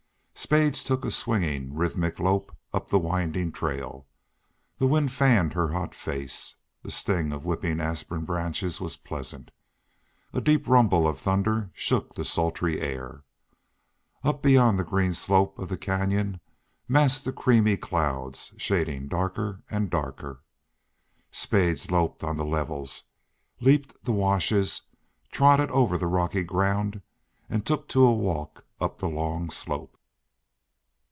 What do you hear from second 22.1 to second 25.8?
on the levels, leaped the washes, trotted